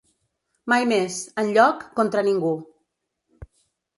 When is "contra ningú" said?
1.99-2.53